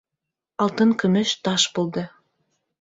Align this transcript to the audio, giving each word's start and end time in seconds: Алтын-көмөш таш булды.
Алтын-көмөш 0.65 1.35
таш 1.51 1.69
булды. 1.79 2.09